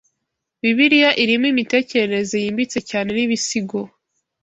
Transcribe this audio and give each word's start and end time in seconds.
Bibiliya 0.61 1.11
irimo 1.23 1.45
imitekerereze 1.53 2.35
yimbitse 2.43 2.79
cyane 2.89 3.09
n’ibisigo 3.13 3.79